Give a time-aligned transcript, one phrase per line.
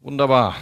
[0.00, 0.56] Wunderbar.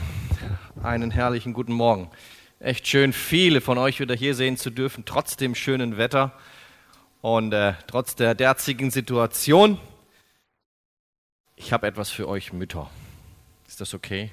[0.83, 2.11] Einen herrlichen guten Morgen.
[2.59, 6.33] Echt schön, viele von euch wieder hier sehen zu dürfen, trotz dem schönen Wetter
[7.21, 9.79] und äh, trotz der derzigen Situation.
[11.55, 12.91] Ich habe etwas für euch Mütter.
[13.69, 14.31] Ist das okay?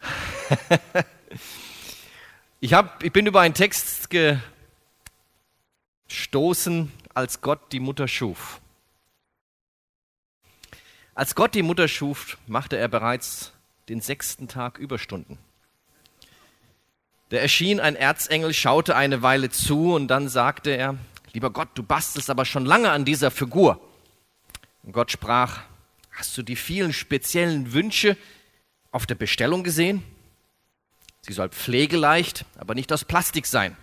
[2.60, 4.08] ich, hab, ich bin über einen Text
[6.08, 8.62] gestoßen, als Gott die Mutter schuf.
[11.16, 13.52] Als Gott die Mutter schuf, machte er bereits
[13.88, 15.38] den sechsten Tag Überstunden.
[17.28, 20.96] Da erschien ein Erzengel, schaute eine Weile zu und dann sagte er,
[21.32, 23.80] lieber Gott, du bastelst aber schon lange an dieser Figur.
[24.82, 25.62] Und Gott sprach,
[26.10, 28.16] hast du die vielen speziellen Wünsche
[28.90, 30.02] auf der Bestellung gesehen?
[31.20, 33.76] Sie soll pflegeleicht, aber nicht aus Plastik sein.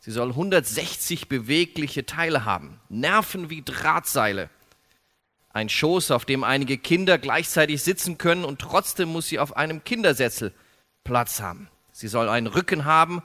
[0.00, 4.50] Sie soll 160 bewegliche Teile haben, Nerven wie Drahtseile
[5.52, 9.84] ein Schoß, auf dem einige Kinder gleichzeitig sitzen können und trotzdem muss sie auf einem
[9.84, 10.52] Kindersessel
[11.04, 11.68] Platz haben.
[11.92, 13.22] Sie soll einen Rücken haben,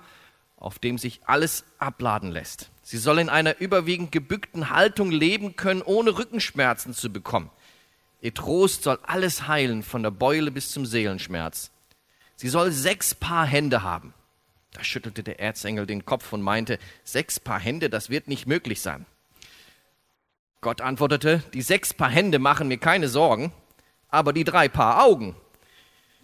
[0.57, 2.69] auf dem sich alles abladen lässt.
[2.81, 7.49] Sie soll in einer überwiegend gebückten Haltung leben können, ohne Rückenschmerzen zu bekommen.
[8.19, 11.71] Ihr Trost soll alles heilen, von der Beule bis zum Seelenschmerz.
[12.35, 14.13] Sie soll sechs Paar Hände haben.
[14.73, 18.81] Da schüttelte der Erzengel den Kopf und meinte, sechs Paar Hände, das wird nicht möglich
[18.81, 19.05] sein.
[20.61, 23.51] Gott antwortete, die sechs Paar Hände machen mir keine Sorgen,
[24.09, 25.35] aber die drei Paar Augen,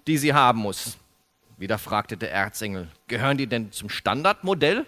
[0.07, 0.97] die sie haben muss.
[1.57, 4.87] Wieder fragte der Erzengel, gehören die denn zum Standardmodell?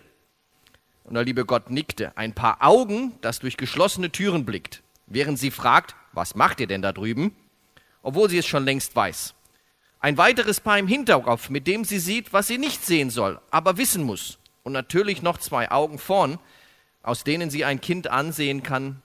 [1.03, 5.51] Und der liebe Gott nickte, ein Paar Augen, das durch geschlossene Türen blickt, während sie
[5.51, 7.35] fragt, was macht ihr denn da drüben?
[8.01, 9.35] Obwohl sie es schon längst weiß.
[9.99, 13.77] Ein weiteres Paar im Hinterkopf, mit dem sie sieht, was sie nicht sehen soll, aber
[13.77, 14.39] wissen muss.
[14.63, 16.39] Und natürlich noch zwei Augen vorn,
[17.03, 19.03] aus denen sie ein Kind ansehen kann,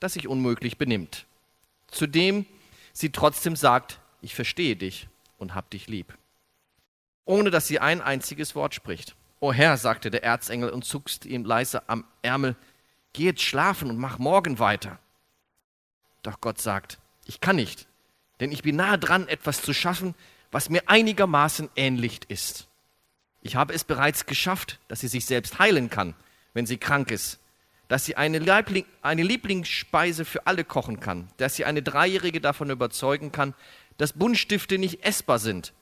[0.00, 1.26] das sich unmöglich benimmt.
[1.88, 2.46] Zudem
[2.92, 5.08] sie trotzdem sagt, ich verstehe dich
[5.38, 6.16] und hab dich lieb.
[7.24, 9.16] Ohne dass sie ein einziges Wort spricht.
[9.40, 12.56] O Herr, sagte der Erzengel und zuckste ihm leise am Ärmel,
[13.12, 14.98] geh jetzt schlafen und mach morgen weiter.
[16.22, 17.86] Doch Gott sagt, ich kann nicht,
[18.40, 20.14] denn ich bin nahe dran, etwas zu schaffen,
[20.50, 22.68] was mir einigermaßen ähnlich ist.
[23.42, 26.14] Ich habe es bereits geschafft, dass sie sich selbst heilen kann,
[26.54, 27.40] wenn sie krank ist
[27.88, 32.70] dass sie eine, Liebling, eine Lieblingsspeise für alle kochen kann, dass sie eine Dreijährige davon
[32.70, 33.54] überzeugen kann,
[33.96, 35.72] dass Buntstifte nicht essbar sind,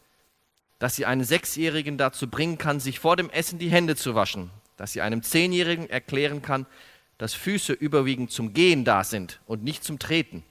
[0.78, 4.50] dass sie einen Sechsjährigen dazu bringen kann, sich vor dem Essen die Hände zu waschen,
[4.76, 6.66] dass sie einem Zehnjährigen erklären kann,
[7.18, 10.42] dass Füße überwiegend zum Gehen da sind und nicht zum Treten.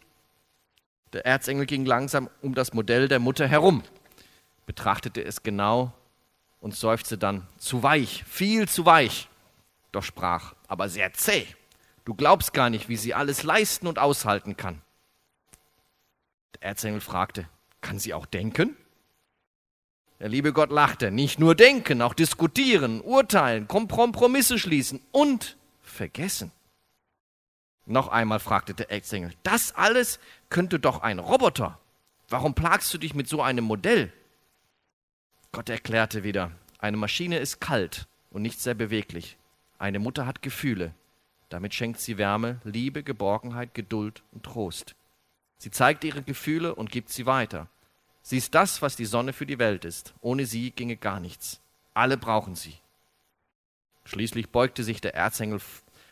[1.11, 3.83] Der Erzengel ging langsam um das Modell der Mutter herum,
[4.65, 5.93] betrachtete es genau
[6.59, 9.29] und seufzte dann, zu weich, viel zu weich.
[9.93, 11.47] Doch sprach, aber sehr zäh.
[12.03, 14.81] Du glaubst gar nicht, wie sie alles leisten und aushalten kann.
[16.55, 17.47] Der Erzengel fragte,
[17.79, 18.75] kann sie auch denken?
[20.19, 26.51] Der liebe Gott lachte, nicht nur denken, auch diskutieren, urteilen, Kompromisse schließen und vergessen.
[27.85, 31.79] Noch einmal fragte der Erzengel, das alles könnte doch ein Roboter.
[32.29, 34.11] Warum plagst du dich mit so einem Modell?
[35.51, 39.37] Gott erklärte wieder, eine Maschine ist kalt und nicht sehr beweglich.
[39.83, 40.93] Eine Mutter hat Gefühle.
[41.49, 44.95] Damit schenkt sie Wärme, Liebe, Geborgenheit, Geduld und Trost.
[45.57, 47.67] Sie zeigt ihre Gefühle und gibt sie weiter.
[48.21, 50.13] Sie ist das, was die Sonne für die Welt ist.
[50.21, 51.59] Ohne sie ginge gar nichts.
[51.93, 52.77] Alle brauchen sie.
[54.05, 55.59] Schließlich beugte sich der Erzengel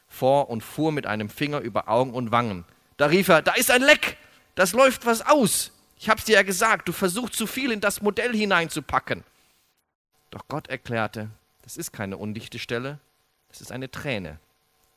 [0.06, 2.66] vor und fuhr mit einem Finger über Augen und Wangen.
[2.98, 4.18] Da rief er, da ist ein Leck,
[4.56, 5.72] das läuft was aus.
[5.96, 9.24] Ich hab's dir ja gesagt, du versuchst zu viel in das Modell hineinzupacken.
[10.30, 11.30] Doch Gott erklärte,
[11.62, 13.00] das ist keine undichte Stelle,
[13.52, 14.40] es ist eine Träne.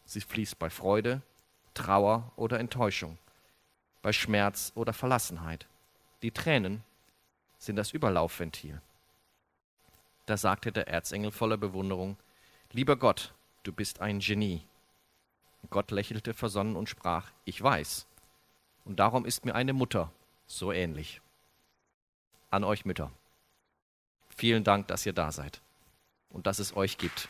[0.04, 1.22] Sie fließt bei Freude,
[1.74, 3.18] Trauer oder Enttäuschung,
[4.02, 5.66] bei Schmerz oder Verlassenheit.
[6.22, 6.84] Die Tränen
[7.58, 8.80] sind das Überlaufventil.
[10.26, 12.16] Da sagte der Erzengel voller Bewunderung,
[12.70, 14.66] Lieber Gott, du bist ein Genie.
[15.70, 18.06] Gott lächelte versonnen und sprach, Ich weiß,
[18.84, 20.12] und darum ist mir eine Mutter
[20.46, 21.20] so ähnlich.
[22.50, 23.10] An euch Mütter.
[24.28, 25.60] Vielen Dank, dass ihr da seid
[26.30, 27.28] und dass es euch gibt.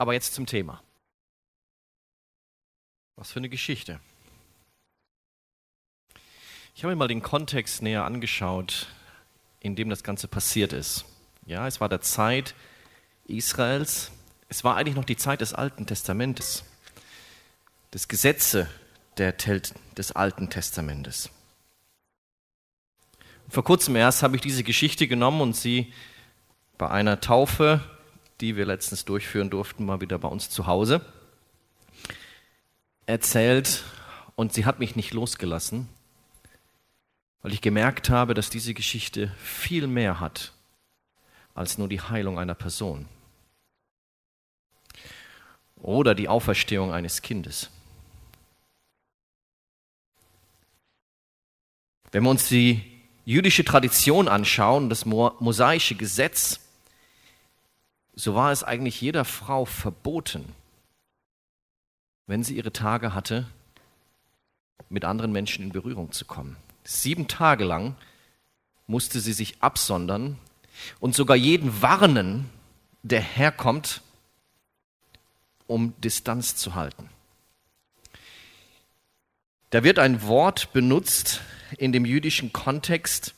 [0.00, 0.82] Aber jetzt zum Thema.
[3.16, 4.00] Was für eine Geschichte.
[6.74, 8.86] Ich habe mir mal den Kontext näher angeschaut,
[9.60, 11.04] in dem das Ganze passiert ist.
[11.44, 12.54] Ja, es war der Zeit
[13.26, 14.10] Israels.
[14.48, 16.64] Es war eigentlich noch die Zeit des Alten Testamentes.
[17.90, 18.70] Das Gesetze
[19.18, 21.28] der, des Alten Testamentes.
[23.50, 25.92] Vor kurzem erst habe ich diese Geschichte genommen und sie
[26.78, 27.84] bei einer Taufe
[28.40, 31.04] die wir letztens durchführen durften, mal wieder bei uns zu Hause,
[33.06, 33.84] erzählt
[34.36, 35.88] und sie hat mich nicht losgelassen,
[37.42, 40.52] weil ich gemerkt habe, dass diese Geschichte viel mehr hat
[41.54, 43.06] als nur die Heilung einer Person
[45.76, 47.70] oder die Auferstehung eines Kindes.
[52.12, 52.82] Wenn wir uns die
[53.24, 56.59] jüdische Tradition anschauen, das mosaische Gesetz,
[58.20, 60.54] so war es eigentlich jeder Frau verboten,
[62.26, 63.46] wenn sie ihre Tage hatte,
[64.90, 66.56] mit anderen Menschen in Berührung zu kommen.
[66.84, 67.96] Sieben Tage lang
[68.86, 70.38] musste sie sich absondern
[70.98, 72.50] und sogar jeden warnen,
[73.02, 74.02] der herkommt,
[75.66, 77.08] um Distanz zu halten.
[79.70, 81.40] Da wird ein Wort benutzt
[81.78, 83.34] in dem jüdischen Kontext,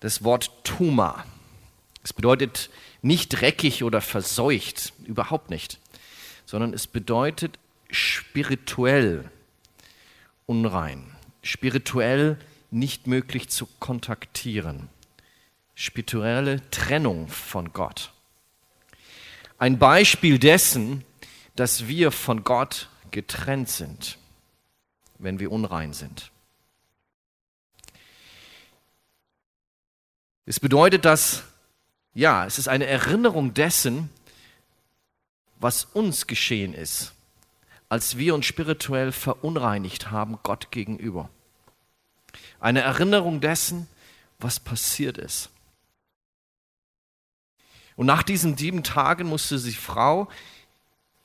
[0.00, 1.24] das Wort Tuma.
[2.06, 2.70] Es bedeutet
[3.02, 5.80] nicht dreckig oder verseucht, überhaupt nicht,
[6.44, 7.58] sondern es bedeutet
[7.90, 9.28] spirituell
[10.46, 12.38] unrein, spirituell
[12.70, 14.88] nicht möglich zu kontaktieren,
[15.74, 18.12] spirituelle Trennung von Gott.
[19.58, 21.04] Ein Beispiel dessen,
[21.56, 24.16] dass wir von Gott getrennt sind,
[25.18, 26.30] wenn wir unrein sind.
[30.44, 31.42] Es bedeutet, dass,
[32.16, 34.08] ja, es ist eine Erinnerung dessen,
[35.60, 37.12] was uns geschehen ist,
[37.90, 41.28] als wir uns spirituell verunreinigt haben Gott gegenüber.
[42.58, 43.86] Eine Erinnerung dessen,
[44.38, 45.50] was passiert ist.
[47.96, 50.28] Und nach diesen sieben Tagen musste die Frau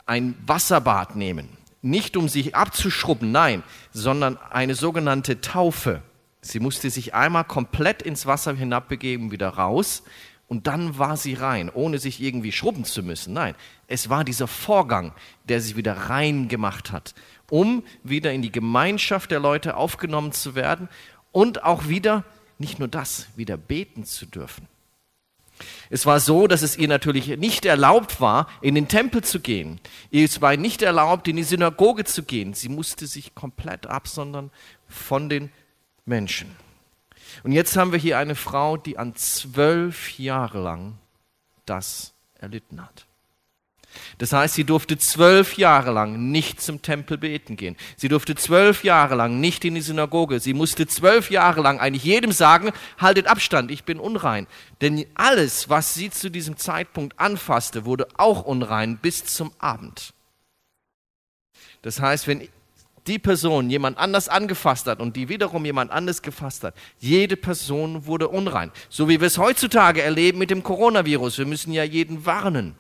[0.06, 1.48] ein Wasserbad nehmen.
[1.82, 6.02] Nicht um sich abzuschrubben, nein, sondern eine sogenannte Taufe.
[6.42, 10.04] Sie musste sich einmal komplett ins Wasser hinabbegeben, wieder raus.
[10.52, 13.32] Und dann war sie rein, ohne sich irgendwie schrubben zu müssen.
[13.32, 13.56] Nein,
[13.88, 15.14] es war dieser Vorgang,
[15.48, 17.16] der sie wieder rein gemacht hat,
[17.50, 20.90] um wieder in die Gemeinschaft der Leute aufgenommen zu werden
[21.32, 22.26] und auch wieder,
[22.58, 24.68] nicht nur das, wieder beten zu dürfen.
[25.90, 29.80] Es war so, dass es ihr natürlich nicht erlaubt war, in den Tempel zu gehen.
[30.12, 32.54] Es war nicht erlaubt, in die Synagoge zu gehen.
[32.54, 34.52] Sie musste sich komplett absondern
[34.90, 35.50] von den
[36.06, 36.54] Menschen.
[37.44, 40.98] Und jetzt haben wir hier eine Frau, die an zwölf Jahre lang
[41.66, 43.06] das erlitten hat.
[44.18, 47.76] Das heißt, sie durfte zwölf Jahre lang nicht zum Tempel beten gehen.
[47.98, 50.40] Sie durfte zwölf Jahre lang nicht in die Synagoge.
[50.40, 54.48] Sie musste zwölf Jahre lang eigentlich jedem sagen, haltet Abstand, ich bin unrein.
[54.80, 60.14] Denn alles, was sie zu diesem Zeitpunkt anfasste, wurde auch unrein bis zum Abend.
[61.82, 62.48] Das heißt, wenn
[63.08, 68.06] die Person jemand anders angefasst hat und die wiederum jemand anders gefasst hat, jede Person
[68.06, 68.72] wurde unrein.
[68.90, 71.40] So wie wir es heutzutage erleben mit dem Coronavirus.
[71.40, 72.76] Wir müssen ja jeden warnen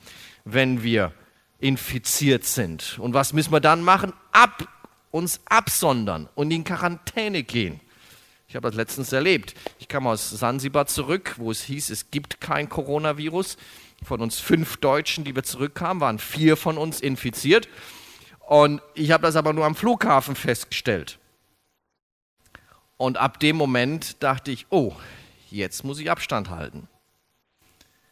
[0.45, 1.13] wenn wir
[1.59, 2.97] infiziert sind.
[3.00, 4.13] Und was müssen wir dann machen?
[4.31, 4.68] Ab,
[5.12, 7.79] uns absondern und in Quarantäne gehen.
[8.47, 9.56] Ich habe das letztens erlebt.
[9.79, 13.57] Ich kam aus Sansibar zurück, wo es hieß, es gibt kein Coronavirus.
[14.03, 17.69] Von uns fünf Deutschen, die wir zurückkamen, waren vier von uns infiziert.
[18.51, 21.19] Und ich habe das aber nur am Flughafen festgestellt.
[22.98, 24.94] Und ab dem Moment dachte ich, oh,
[25.50, 26.89] jetzt muss ich Abstand halten.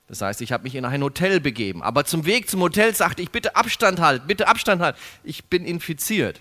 [0.08, 1.84] Das heißt, ich habe mich in ein Hotel begeben.
[1.84, 4.98] Aber zum Weg zum Hotel sagte ich, bitte Abstand halten, bitte Abstand halten.
[5.26, 6.40] Ich bin infiziert.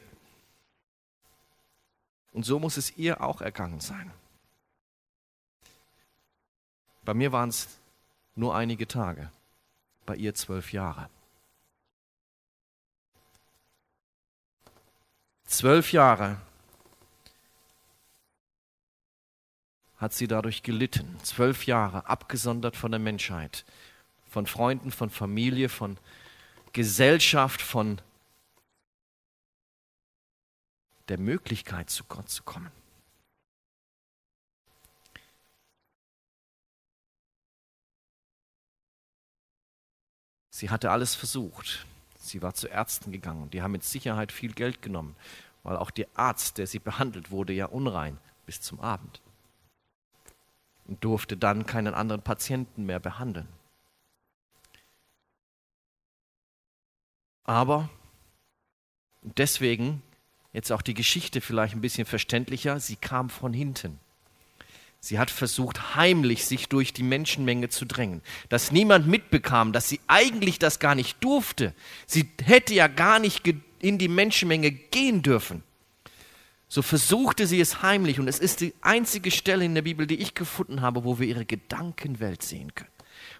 [2.32, 4.12] Und so muss es ihr auch ergangen sein.
[7.04, 7.66] Bei mir waren es
[8.36, 9.28] nur einige Tage,
[10.06, 11.10] bei ihr zwölf Jahre.
[15.48, 16.38] Zwölf Jahre
[19.96, 21.18] hat sie dadurch gelitten.
[21.22, 23.64] Zwölf Jahre abgesondert von der Menschheit,
[24.28, 25.98] von Freunden, von Familie, von
[26.74, 27.98] Gesellschaft, von
[31.08, 32.70] der Möglichkeit, zu Gott zu kommen.
[40.50, 41.86] Sie hatte alles versucht.
[42.28, 43.50] Sie war zu Ärzten gegangen.
[43.50, 45.16] Die haben mit Sicherheit viel Geld genommen,
[45.62, 49.20] weil auch der Arzt, der sie behandelt, wurde ja unrein bis zum Abend
[50.86, 53.48] und durfte dann keinen anderen Patienten mehr behandeln.
[57.44, 57.88] Aber
[59.22, 60.02] deswegen,
[60.52, 63.98] jetzt auch die Geschichte vielleicht ein bisschen verständlicher, sie kam von hinten.
[65.00, 70.00] Sie hat versucht, heimlich sich durch die Menschenmenge zu drängen, dass niemand mitbekam, dass sie
[70.08, 71.72] eigentlich das gar nicht durfte.
[72.06, 73.42] Sie hätte ja gar nicht
[73.78, 75.62] in die Menschenmenge gehen dürfen.
[76.68, 80.20] So versuchte sie es heimlich und es ist die einzige Stelle in der Bibel, die
[80.20, 82.90] ich gefunden habe, wo wir ihre Gedankenwelt sehen können.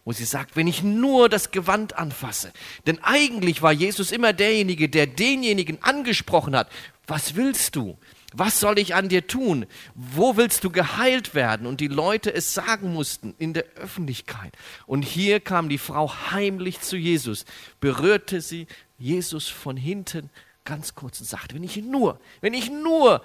[0.04, 2.52] wo sie sagt, wenn ich nur das Gewand anfasse.
[2.86, 6.70] Denn eigentlich war Jesus immer derjenige, der denjenigen angesprochen hat,
[7.06, 7.98] was willst du?
[8.34, 9.66] Was soll ich an dir tun?
[9.94, 11.66] Wo willst du geheilt werden?
[11.66, 14.52] Und die Leute es sagen mussten in der Öffentlichkeit.
[14.86, 17.46] Und hier kam die Frau heimlich zu Jesus,
[17.80, 18.66] berührte sie
[18.98, 20.28] Jesus von hinten
[20.64, 23.24] ganz kurz und sagte, wenn ich nur, wenn ich nur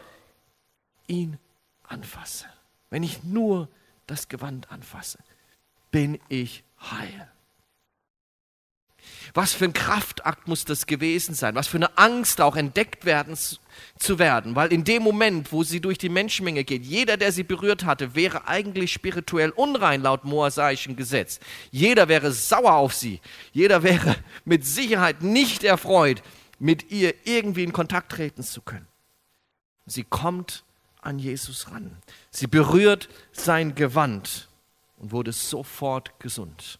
[1.07, 1.38] ihn
[1.83, 2.45] anfasse,
[2.89, 3.67] wenn ich nur
[4.07, 5.19] das Gewand anfasse,
[5.91, 7.29] bin ich heil.
[9.34, 11.56] Was für ein Kraftakt muss das gewesen sein?
[11.56, 13.38] Was für eine Angst auch entdeckt werden
[13.98, 14.56] zu werden?
[14.56, 18.15] Weil in dem Moment, wo sie durch die Menschenmenge geht, jeder, der sie berührt hatte,
[18.15, 21.39] wäre eigentlich spirituell unrein laut moasaischen Gesetz.
[21.72, 23.22] Jeder wäre sauer auf sie.
[23.51, 24.15] Jeder wäre
[24.46, 26.22] mit Sicherheit nicht erfreut,
[26.60, 28.88] mit ihr irgendwie in Kontakt treten zu können.
[29.86, 30.63] Sie kommt
[31.01, 31.98] an Jesus ran.
[32.32, 34.48] Sie berührt sein Gewand
[34.98, 36.80] und wurde sofort gesund.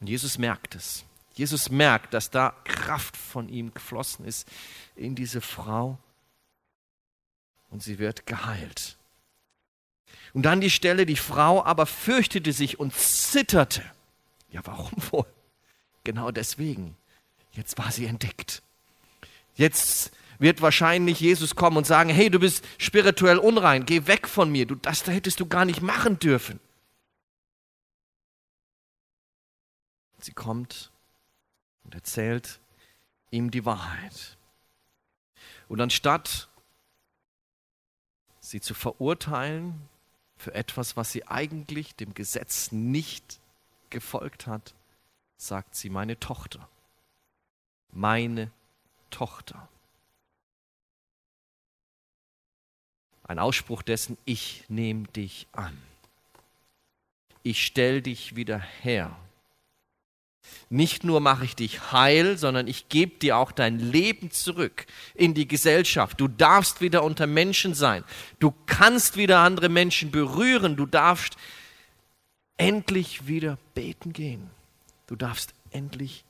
[0.00, 1.04] Und Jesus merkt es.
[1.34, 4.48] Jesus merkt, dass da Kraft von ihm geflossen ist
[4.96, 5.98] in diese Frau
[7.70, 8.96] und sie wird geheilt.
[10.32, 13.82] Und dann die Stelle, die Frau aber fürchtete sich und zitterte.
[14.50, 15.26] Ja, warum wohl?
[16.04, 16.96] Genau deswegen.
[17.52, 18.62] Jetzt war sie entdeckt.
[19.54, 24.50] Jetzt wird wahrscheinlich Jesus kommen und sagen, hey, du bist spirituell unrein, geh weg von
[24.50, 26.60] mir, du, das hättest du gar nicht machen dürfen.
[30.24, 30.90] Sie kommt
[31.84, 32.60] und erzählt
[33.30, 34.36] ihm die Wahrheit.
[35.68, 36.48] Und anstatt
[38.40, 39.88] sie zu verurteilen
[40.36, 43.40] für etwas, was sie eigentlich dem Gesetz nicht
[43.90, 44.74] gefolgt hat,
[45.36, 46.68] sagt sie, meine Tochter,
[47.92, 48.50] meine
[49.10, 49.68] Tochter.
[53.22, 55.80] Ein Ausspruch dessen, ich nehme dich an.
[57.42, 59.16] Ich stell dich wieder her.
[60.68, 65.34] Nicht nur mache ich dich heil, sondern ich gebe dir auch dein Leben zurück in
[65.34, 66.20] die Gesellschaft.
[66.20, 68.04] Du darfst wieder unter Menschen sein.
[68.38, 70.76] Du kannst wieder andere Menschen berühren.
[70.76, 71.36] Du darfst
[72.56, 74.48] endlich wieder beten gehen.
[75.08, 76.24] Du darfst endlich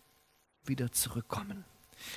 [0.65, 1.65] wieder zurückkommen.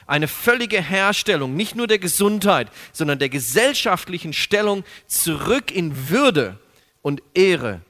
[0.07, 6.57] Eine völlige Herstellung, nicht nur der Gesundheit, sondern der gesellschaftlichen Stellung zurück in Würde
[7.01, 7.81] und Ehre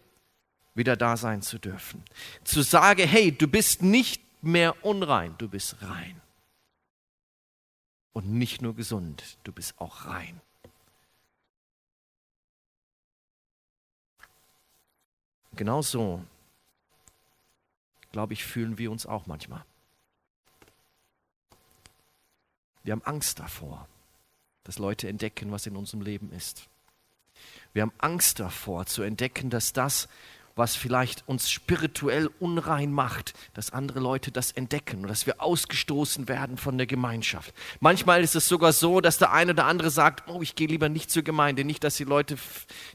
[0.75, 2.03] wieder da sein zu dürfen.
[2.43, 6.19] Zu sagen, hey, du bist nicht mehr unrein, du bist rein.
[8.13, 10.39] Und nicht nur gesund, du bist auch rein.
[15.55, 16.23] Genau so,
[18.11, 19.63] glaube ich, fühlen wir uns auch manchmal.
[22.83, 23.87] Wir haben Angst davor,
[24.63, 26.67] dass Leute entdecken, was in unserem Leben ist.
[27.73, 30.07] Wir haben Angst davor zu entdecken, dass das,
[30.55, 36.27] was vielleicht uns spirituell unrein macht, dass andere Leute das entdecken und dass wir ausgestoßen
[36.27, 37.53] werden von der Gemeinschaft.
[37.79, 40.89] Manchmal ist es sogar so, dass der eine oder andere sagt, oh, ich gehe lieber
[40.89, 42.37] nicht zur Gemeinde, nicht, dass die Leute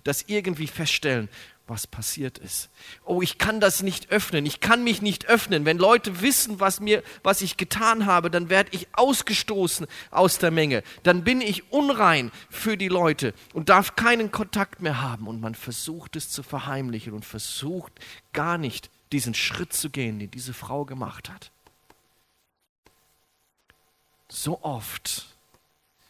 [0.04, 1.28] das irgendwie feststellen
[1.68, 2.70] was passiert ist.
[3.04, 4.46] Oh, ich kann das nicht öffnen.
[4.46, 5.64] Ich kann mich nicht öffnen.
[5.64, 10.50] Wenn Leute wissen, was mir, was ich getan habe, dann werde ich ausgestoßen aus der
[10.50, 10.82] Menge.
[11.02, 15.26] Dann bin ich unrein für die Leute und darf keinen Kontakt mehr haben.
[15.26, 17.92] Und man versucht es zu verheimlichen und versucht
[18.32, 21.50] gar nicht diesen Schritt zu gehen, den diese Frau gemacht hat.
[24.28, 25.26] So oft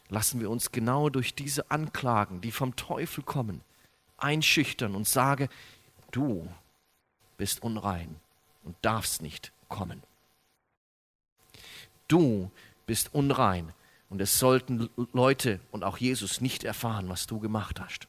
[0.09, 3.61] lassen wir uns genau durch diese Anklagen, die vom Teufel kommen,
[4.19, 5.49] einschüchtern und sage,
[6.11, 6.49] du
[7.37, 8.17] bist unrein
[8.65, 10.03] und darfst nicht kommen.
[12.09, 12.51] Du
[12.87, 13.73] bist unrein
[14.11, 18.09] und es sollten Leute und auch Jesus nicht erfahren, was du gemacht hast.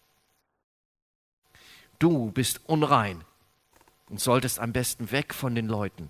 [1.99, 3.25] Du bist unrein
[4.09, 6.09] und solltest am besten weg von den Leuten,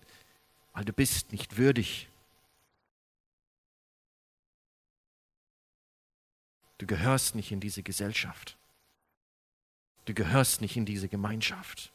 [0.73, 2.07] weil du bist nicht würdig.
[6.77, 8.55] Du gehörst nicht in diese Gesellschaft.
[10.09, 11.91] Du gehörst nicht in diese Gemeinschaft.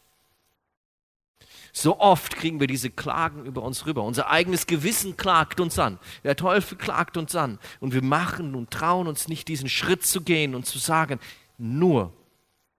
[1.72, 4.04] So oft kriegen wir diese Klagen über uns rüber.
[4.04, 5.98] Unser eigenes Gewissen klagt uns an.
[6.22, 7.58] Der Teufel klagt uns an.
[7.80, 11.18] Und wir machen und trauen uns nicht, diesen Schritt zu gehen und zu sagen,
[11.58, 12.12] nur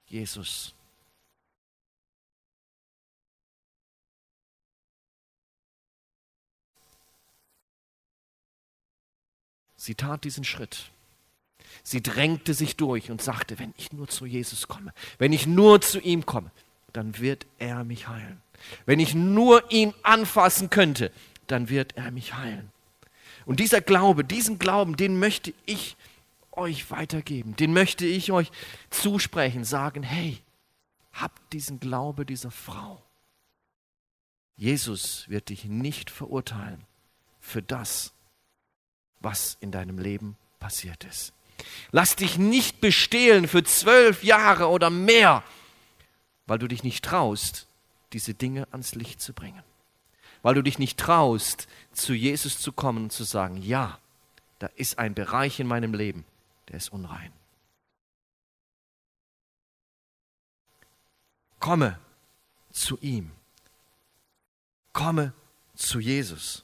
[0.08, 0.74] Jesus.
[9.75, 10.92] Sie tat diesen Schritt.
[11.88, 15.82] Sie drängte sich durch und sagte, wenn ich nur zu Jesus komme, wenn ich nur
[15.82, 16.50] zu ihm komme,
[16.94, 18.42] dann wird er mich heilen.
[18.88, 21.12] Wenn ich nur ihn anfassen könnte,
[21.46, 22.72] dann wird er mich heilen.
[23.46, 25.96] Und dieser Glaube, diesen Glauben, den möchte ich
[26.54, 27.56] euch weitergeben.
[27.56, 28.51] Den möchte ich euch
[28.89, 30.42] zusprechen, sagen, hey,
[31.13, 33.00] habt diesen Glaube dieser Frau.
[34.58, 36.82] Jesus wird dich nicht verurteilen
[37.39, 38.12] für das,
[39.20, 41.32] was in deinem Leben passiert ist.
[41.91, 45.43] Lass dich nicht bestehlen für zwölf Jahre oder mehr,
[46.45, 47.67] weil du dich nicht traust,
[48.13, 49.63] diese Dinge ans Licht zu bringen.
[50.41, 54.00] Weil du dich nicht traust, zu Jesus zu kommen und zu sagen, ja,
[54.60, 56.25] da ist ein Bereich in meinem Leben,
[56.69, 57.31] der ist unrein.
[61.60, 62.00] Komme
[62.72, 63.31] zu ihm.
[64.93, 65.34] Komme
[65.75, 66.63] zu Jesus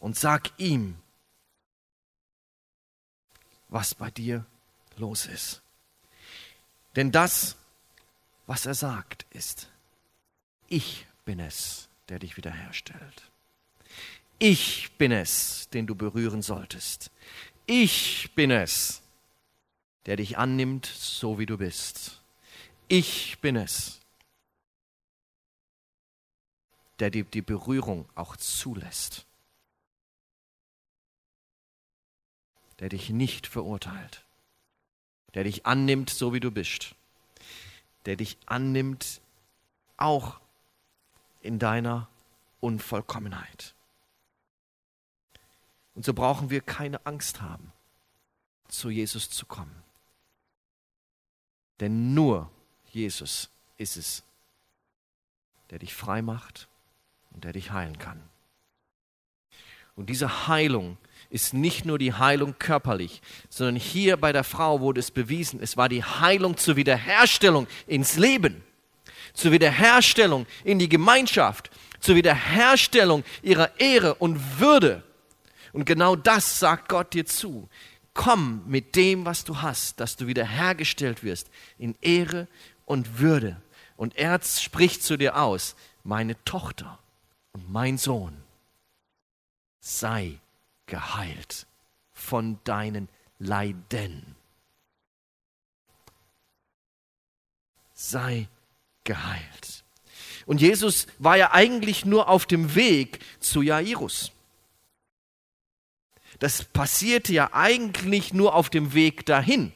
[0.00, 0.96] und sag ihm,
[3.70, 4.44] was bei dir
[4.96, 5.62] los ist.
[6.96, 7.56] Denn das,
[8.46, 9.70] was er sagt, ist,
[10.68, 13.30] ich bin es, der dich wiederherstellt.
[14.38, 17.10] Ich bin es, den du berühren solltest.
[17.66, 19.02] Ich bin es,
[20.06, 22.20] der dich annimmt, so wie du bist.
[22.88, 24.00] Ich bin es,
[26.98, 29.26] der dir die Berührung auch zulässt.
[32.80, 34.24] Der dich nicht verurteilt.
[35.34, 36.94] Der dich annimmt, so wie du bist.
[38.06, 39.20] Der dich annimmt,
[39.96, 40.40] auch
[41.42, 42.08] in deiner
[42.60, 43.74] Unvollkommenheit.
[45.94, 47.72] Und so brauchen wir keine Angst haben,
[48.68, 49.82] zu Jesus zu kommen.
[51.80, 52.50] Denn nur
[52.90, 54.22] Jesus ist es,
[55.70, 56.68] der dich frei macht
[57.30, 58.22] und der dich heilen kann.
[59.96, 60.98] Und diese Heilung
[61.30, 65.76] ist nicht nur die Heilung körperlich, sondern hier bei der Frau wurde es bewiesen, es
[65.76, 68.62] war die Heilung zur Wiederherstellung ins Leben,
[69.32, 71.70] zur Wiederherstellung in die Gemeinschaft,
[72.00, 75.04] zur Wiederherstellung ihrer Ehre und Würde.
[75.72, 77.68] Und genau das sagt Gott dir zu.
[78.12, 82.48] Komm mit dem, was du hast, dass du wiederhergestellt wirst in Ehre
[82.86, 83.62] und Würde.
[83.96, 86.98] Und er spricht zu dir aus, meine Tochter
[87.52, 88.36] und mein Sohn,
[89.78, 90.40] sei
[90.90, 91.66] geheilt
[92.12, 94.36] von deinen Leiden.
[97.94, 98.48] Sei
[99.04, 99.84] geheilt.
[100.44, 104.32] Und Jesus war ja eigentlich nur auf dem Weg zu Jairus.
[106.38, 109.72] Das passierte ja eigentlich nur auf dem Weg dahin.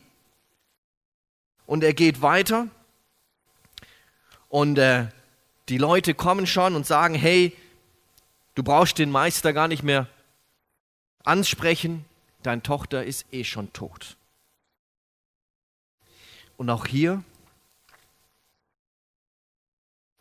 [1.67, 2.69] Und er geht weiter
[4.49, 5.09] und äh,
[5.69, 7.57] die Leute kommen schon und sagen, hey,
[8.55, 10.09] du brauchst den Meister gar nicht mehr
[11.25, 12.05] ansprechen,
[12.43, 14.17] deine Tochter ist eh schon tot.
[16.57, 17.25] Und auch hier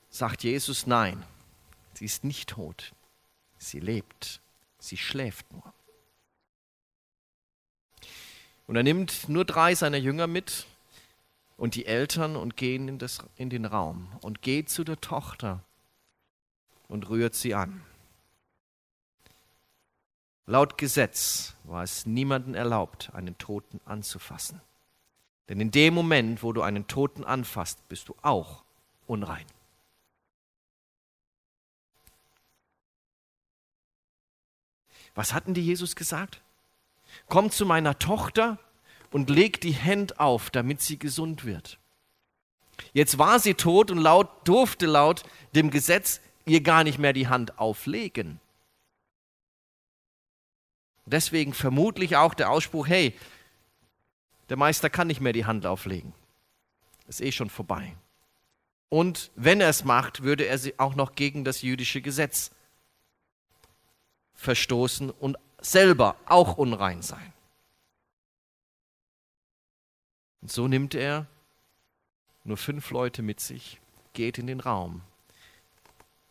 [0.09, 1.23] sagt Jesus, nein,
[1.93, 2.93] sie ist nicht tot,
[3.57, 4.41] sie lebt,
[4.79, 5.73] sie schläft nur.
[8.65, 10.65] Und er nimmt nur drei seiner Jünger mit
[11.57, 15.63] und die Eltern und gehen in, das, in den Raum und geht zu der Tochter
[16.87, 17.83] und rührt sie an.
[20.45, 24.61] Laut Gesetz war es niemandem erlaubt, einen Toten anzufassen.
[25.49, 28.63] Denn in dem Moment, wo du einen Toten anfasst, bist du auch
[29.07, 29.45] unrein.
[35.15, 36.41] Was hatten die Jesus gesagt?
[37.27, 38.57] komm zu meiner Tochter
[39.11, 41.79] und leg die Hände auf, damit sie gesund wird.
[42.93, 45.23] Jetzt war sie tot und laut, durfte laut
[45.55, 48.39] dem Gesetz ihr gar nicht mehr die Hand auflegen.
[51.05, 53.13] Deswegen vermutlich auch der Ausspruch, hey,
[54.49, 56.13] der Meister kann nicht mehr die Hand auflegen.
[57.07, 57.95] Ist eh schon vorbei.
[58.89, 62.51] Und wenn er es macht, würde er sie auch noch gegen das jüdische Gesetz
[64.35, 67.33] verstoßen und selber auch unrein sein.
[70.41, 71.25] Und so nimmt er
[72.43, 73.79] nur fünf Leute mit sich,
[74.11, 75.01] geht in den Raum,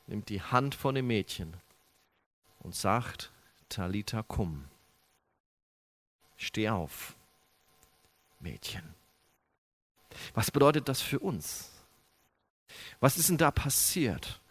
[0.07, 1.55] nimmt die Hand von dem Mädchen
[2.61, 3.32] und sagt,
[3.73, 4.67] Talita kum,
[6.37, 7.17] steh auf,
[8.39, 8.83] Mädchen.
[10.35, 11.71] Was bedeutet das für uns?
[13.01, 14.43] Was ist denn da passiert?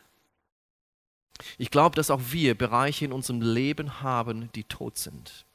[1.59, 5.45] Ich glaube, dass auch wir Bereiche in unserem Leben haben, die tot sind.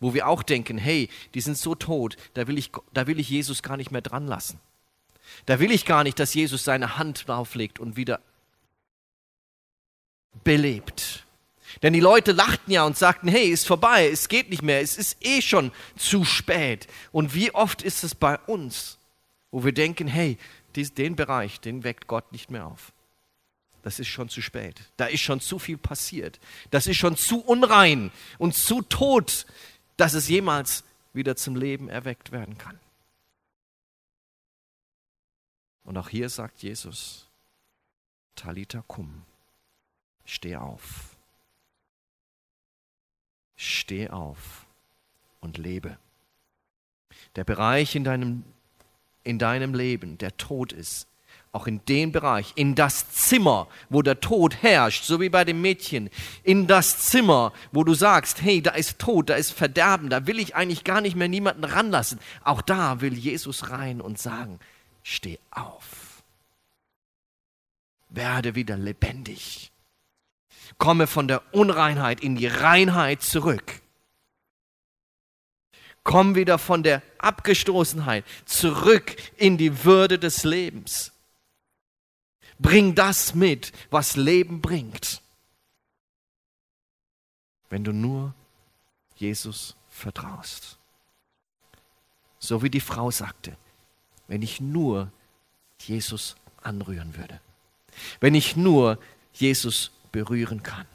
[0.00, 3.28] Wo wir auch denken, hey, die sind so tot, da will ich, da will ich
[3.28, 4.58] Jesus gar nicht mehr dran lassen.
[5.44, 8.22] Da will ich gar nicht, dass Jesus seine Hand drauflegt und wieder
[10.44, 11.25] belebt.
[11.82, 14.96] Denn die Leute lachten ja und sagten, hey, ist vorbei, es geht nicht mehr, es
[14.96, 16.86] ist eh schon zu spät.
[17.12, 18.98] Und wie oft ist es bei uns,
[19.50, 20.38] wo wir denken, hey,
[20.74, 22.92] den Bereich, den weckt Gott nicht mehr auf
[23.86, 24.82] das ist schon zu spät.
[24.96, 26.40] Da ist schon zu viel passiert.
[26.72, 29.46] Das ist schon zu unrein und zu tot,
[29.96, 32.80] dass es jemals wieder zum Leben erweckt werden kann.
[35.84, 37.28] Und auch hier sagt Jesus,
[38.34, 39.22] Talita kum.
[40.24, 41.15] Steh auf.
[43.56, 44.66] Steh auf
[45.40, 45.96] und lebe.
[47.36, 48.44] Der Bereich in deinem,
[49.24, 51.08] in deinem Leben, der tot ist,
[51.56, 55.62] auch in den Bereich, in das Zimmer, wo der Tod herrscht, so wie bei dem
[55.62, 56.10] Mädchen,
[56.42, 60.38] in das Zimmer, wo du sagst, hey, da ist Tod, da ist Verderben, da will
[60.38, 62.20] ich eigentlich gar nicht mehr niemanden ranlassen.
[62.44, 64.60] Auch da will Jesus rein und sagen,
[65.02, 66.22] steh auf.
[68.10, 69.72] Werde wieder lebendig.
[70.78, 73.80] Komme von der Unreinheit in die Reinheit zurück.
[76.04, 81.12] Komm wieder von der Abgestoßenheit zurück in die Würde des Lebens.
[82.58, 85.20] Bring das mit, was Leben bringt.
[87.68, 88.34] Wenn du nur
[89.16, 90.78] Jesus vertraust.
[92.38, 93.56] So wie die Frau sagte,
[94.28, 95.10] wenn ich nur
[95.80, 97.40] Jesus anrühren würde.
[98.20, 98.98] Wenn ich nur
[99.32, 100.86] Jesus berühren kann.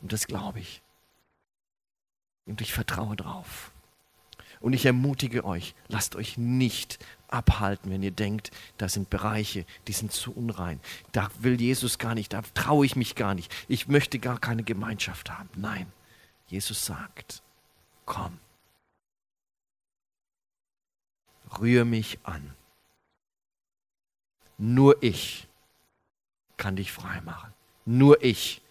[0.00, 0.82] Und das glaube ich.
[2.46, 3.70] Und ich vertraue drauf.
[4.58, 9.92] Und ich ermutige euch, lasst euch nicht abhalten, wenn ihr denkt, da sind Bereiche, die
[9.92, 10.80] sind zu unrein.
[11.12, 13.54] Da will Jesus gar nicht, da traue ich mich gar nicht.
[13.68, 15.48] Ich möchte gar keine Gemeinschaft haben.
[15.54, 15.86] Nein,
[16.48, 17.40] Jesus sagt,
[18.04, 18.36] komm,
[21.60, 22.52] rühr mich an.
[24.58, 25.46] Nur ich
[26.56, 27.52] kann dich frei machen.
[27.84, 28.62] Nur ich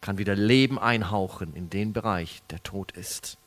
[0.00, 3.38] kann wieder Leben einhauchen in den Bereich, der tot ist.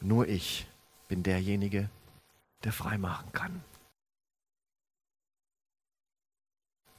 [0.00, 0.66] Nur ich
[1.08, 1.88] bin derjenige,
[2.62, 3.64] der frei machen kann.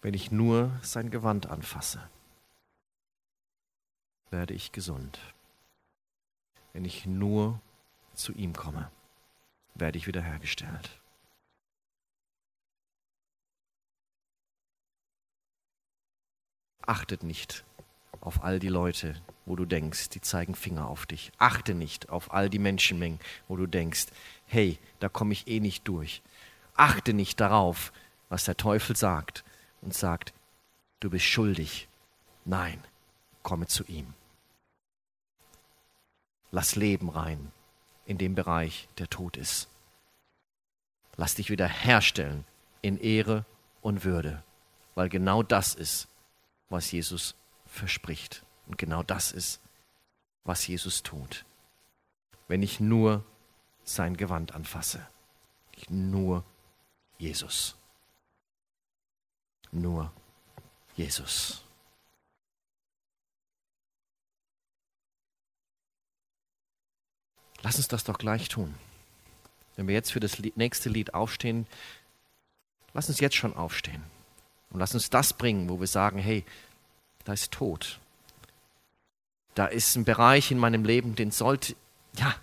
[0.02, 2.10] Wenn ich nur sein Gewand anfasse,
[4.30, 5.20] werde ich gesund.
[6.74, 7.62] Wenn ich nur
[8.14, 8.92] zu ihm komme,
[9.76, 10.90] werde ich wiederhergestellt.
[16.82, 17.64] Achtet nicht
[18.22, 21.32] auf all die Leute, wo du denkst, die zeigen Finger auf dich.
[21.38, 24.08] Achte nicht auf all die Menschenmengen, wo du denkst,
[24.46, 26.22] hey, da komme ich eh nicht durch.
[26.76, 27.92] Achte nicht darauf,
[28.30, 29.44] was der Teufel sagt
[29.82, 30.34] und sagt,
[31.00, 31.88] du bist schuldig.
[32.46, 32.84] Nein,
[33.44, 34.14] komme zu ihm.
[36.52, 37.52] Lass Leben rein
[38.06, 39.68] in dem Bereich, der tot ist.
[41.18, 42.46] Lass dich wieder herstellen
[42.82, 43.46] in Ehre
[43.82, 44.44] und Würde,
[44.96, 46.08] weil genau das ist,
[46.70, 48.44] was Jesus verspricht.
[48.68, 49.62] Und genau das ist,
[50.44, 51.46] was Jesus tut.
[52.48, 53.24] Wenn ich nur
[53.84, 55.06] sein Gewand anfasse.
[55.72, 56.44] Ich nur
[57.18, 57.76] Jesus.
[59.72, 60.12] Nur
[60.96, 61.65] Jesus.
[67.66, 68.76] Lass uns das doch gleich tun.
[69.76, 71.66] Wenn wir jetzt für das nächste Lied aufstehen,
[72.94, 74.04] lass uns jetzt schon aufstehen.
[74.70, 76.46] Und lass uns das bringen, wo wir sagen, hey,
[77.24, 78.00] da ist Tod.
[79.56, 81.76] Da ist ein Bereich in meinem Leben, den sollte,
[82.20, 82.36] ja,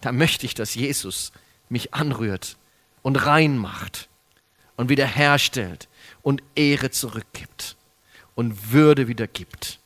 [0.00, 1.32] da möchte ich, dass Jesus
[1.68, 2.56] mich anrührt
[3.02, 4.08] und rein macht
[4.78, 5.88] und wiederherstellt
[6.22, 7.76] und Ehre zurückgibt
[8.34, 9.78] und Würde wieder gibt.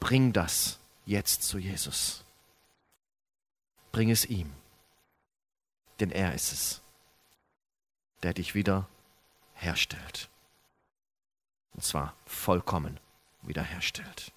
[0.00, 2.24] Bring das jetzt zu Jesus.
[3.92, 4.52] Bring es ihm,
[5.98, 6.82] denn er ist es,
[8.22, 8.88] der dich wieder
[9.54, 10.28] herstellt.
[11.72, 13.00] Und zwar vollkommen
[13.42, 14.32] wiederherstellt.